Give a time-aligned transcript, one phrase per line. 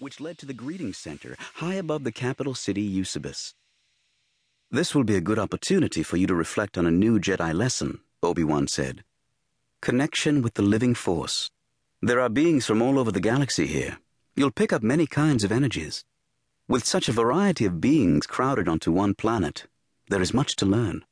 [0.00, 3.54] which led to the greeting center high above the capital city Eusebus.
[4.70, 8.00] This will be a good opportunity for you to reflect on a new Jedi lesson,
[8.22, 9.04] Obi-Wan said.
[9.82, 11.50] Connection with the living force.
[12.02, 13.98] There are beings from all over the galaxy here.
[14.36, 16.04] You'll pick up many kinds of energies.
[16.68, 19.66] With such a variety of beings crowded onto one planet,
[20.08, 21.04] there is much to learn.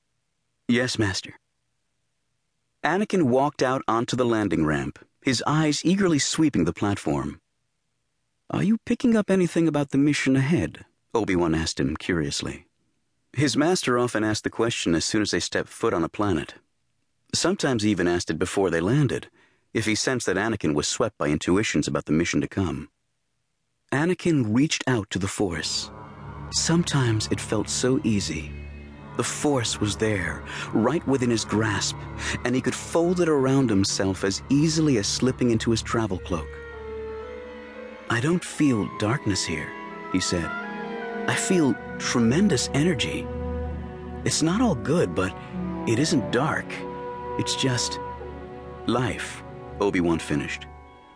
[0.69, 1.35] Yes, Master.
[2.85, 7.41] Anakin walked out onto the landing ramp, his eyes eagerly sweeping the platform.
[8.51, 10.87] Are you picking up anything about the mission ahead?
[11.15, 12.65] Obi-Wan asked him curiously.
[13.35, 16.55] His master often asked the question as soon as they stepped foot on a planet.
[17.35, 19.29] Sometimes he even asked it before they landed,
[19.75, 22.89] if he sensed that Anakin was swept by intuitions about the mission to come.
[23.93, 25.91] Anakin reached out to the Force.
[26.51, 28.51] Sometimes it felt so easy.
[29.19, 31.97] The Force was there, right within his grasp,
[32.47, 36.49] and he could fold it around himself as easily as slipping into his travel cloak.
[38.11, 39.71] I don't feel darkness here,
[40.13, 40.47] he said.
[41.29, 43.27] I feel tremendous energy.
[44.25, 45.37] It's not all good, but
[45.87, 46.67] it isn't dark.
[47.39, 47.99] It's just
[48.87, 49.43] life,
[49.81, 50.67] Obi-Wan finished.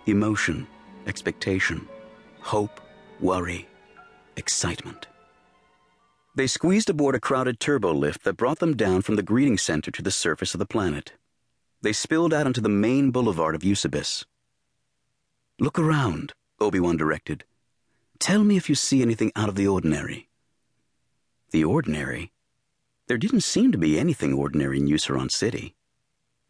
[0.06, 0.67] Emotion,
[1.06, 1.89] expectation
[2.42, 2.80] hope,
[3.20, 3.69] worry,
[4.36, 5.06] excitement.
[6.34, 9.91] They squeezed aboard a crowded turbo lift that brought them down from the greeting center
[9.91, 11.12] to the surface of the planet.
[11.83, 14.24] They spilled out onto the main boulevard of Eusebus.
[15.58, 17.44] Look around, Obi-Wan directed.
[18.18, 20.28] Tell me if you see anything out of the ordinary.
[21.50, 22.32] The ordinary?
[23.08, 25.74] There didn't seem to be anything ordinary in Euceron City.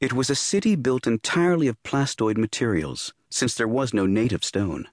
[0.01, 4.89] It was a city built entirely of plastoid materials, since there was no native stone.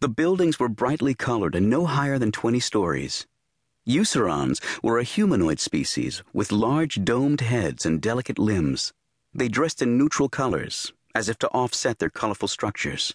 [0.00, 3.26] The buildings were brightly colored and no higher than 20 stories.
[3.86, 8.92] Eucerons were a humanoid species with large domed heads and delicate limbs.
[9.34, 13.14] They dressed in neutral colors, as if to offset their colorful structures.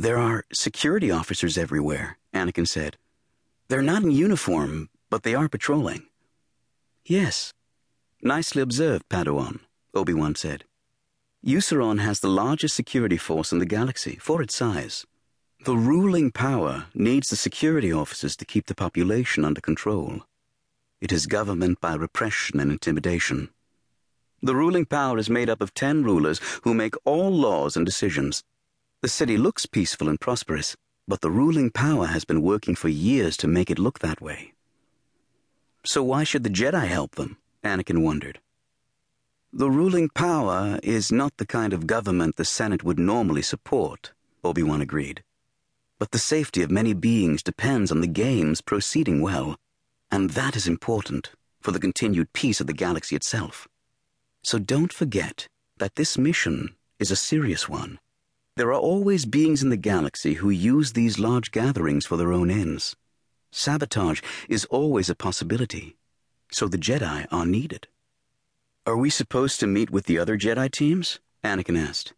[0.00, 2.96] There are security officers everywhere, Anakin said.
[3.66, 6.06] They're not in uniform, but they are patrolling.
[7.04, 7.52] Yes.
[8.22, 9.58] Nicely observed, Padawan,
[9.94, 10.62] Obi-Wan said.
[11.44, 15.04] Euceron has the largest security force in the galaxy for its size.
[15.64, 20.22] The ruling power needs the security officers to keep the population under control.
[21.00, 23.48] It is government by repression and intimidation.
[24.42, 28.44] The ruling power is made up of ten rulers who make all laws and decisions.
[29.00, 30.74] The city looks peaceful and prosperous,
[31.06, 34.54] but the ruling power has been working for years to make it look that way.
[35.84, 37.36] So why should the Jedi help them?
[37.62, 38.40] Anakin wondered.
[39.52, 44.80] The ruling power is not the kind of government the Senate would normally support, Obi-Wan
[44.80, 45.22] agreed.
[46.00, 49.56] But the safety of many beings depends on the games proceeding well,
[50.10, 53.68] and that is important for the continued peace of the galaxy itself.
[54.42, 58.00] So don't forget that this mission is a serious one.
[58.58, 62.50] There are always beings in the galaxy who use these large gatherings for their own
[62.50, 62.96] ends.
[63.52, 65.96] Sabotage is always a possibility,
[66.50, 67.86] so the Jedi are needed.
[68.84, 71.20] Are we supposed to meet with the other Jedi teams?
[71.44, 72.14] Anakin asked.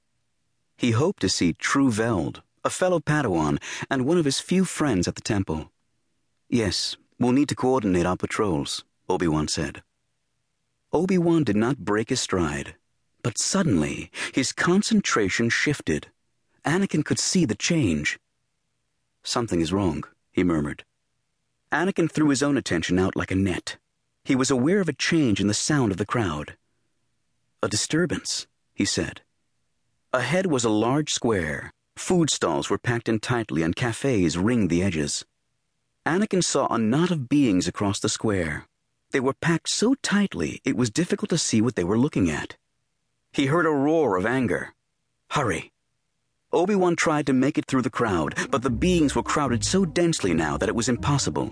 [0.79, 3.59] He hoped to see Tru Veld, a fellow Padawan,
[3.91, 5.71] and one of his few friends at the temple.
[6.49, 9.83] Yes, we'll need to coordinate our patrols, Obi-Wan said.
[10.91, 12.77] Obi-Wan did not break his stride,
[13.23, 16.07] but suddenly his concentration shifted.
[16.65, 18.19] Anakin could see the change.
[19.23, 20.85] Something is wrong, he murmured.
[21.73, 23.77] Anakin threw his own attention out like a net.
[24.25, 26.57] He was aware of a change in the sound of the crowd.
[27.63, 29.23] A disturbance, he said.
[30.13, 34.83] Ahead was a large square, Food stalls were packed in tightly and cafes ringed the
[34.83, 35.25] edges.
[36.07, 38.67] Anakin saw a knot of beings across the square.
[39.11, 42.57] They were packed so tightly it was difficult to see what they were looking at.
[43.33, 44.73] He heard a roar of anger.
[45.33, 45.73] Hurry.
[46.53, 50.35] Obi-Wan tried to make it through the crowd, but the beings were crowded so densely
[50.35, 51.47] now that it was impossible.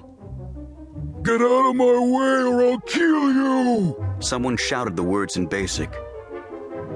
[1.22, 4.16] Get out of my way or I'll kill you!
[4.18, 5.90] Someone shouted the words in basic.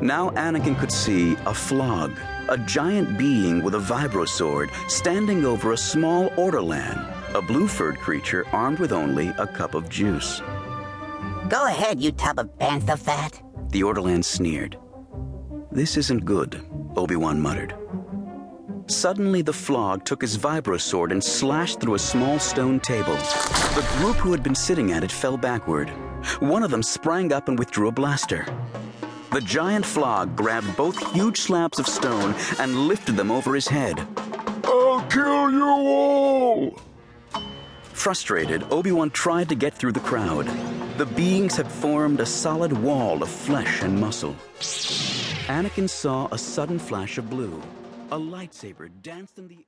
[0.00, 2.16] Now Anakin could see a Phlog,
[2.48, 8.44] a giant being with a vibro sword standing over a small ortolan, a blue-furred creature
[8.48, 10.40] armed with only a cup of juice.
[11.48, 14.76] Go ahead, you tub of bantha fat, the ortolan sneered.
[15.70, 16.60] This isn't good,
[16.96, 17.74] Obi-Wan muttered.
[18.86, 23.14] Suddenly, the Phlog took his vibro sword and slashed through a small stone table.
[23.14, 25.88] The group who had been sitting at it fell backward.
[26.40, 28.46] One of them sprang up and withdrew a blaster.
[29.32, 34.06] The giant Phlog grabbed both huge slabs of stone and lifted them over his head.
[34.64, 36.80] I'll kill you all!
[37.94, 40.46] Frustrated, Obi-Wan tried to get through the crowd.
[40.98, 44.36] The beings had formed a solid wall of flesh and muscle.
[45.48, 47.60] Anakin saw a sudden flash of blue.
[48.12, 49.56] A lightsaber danced in the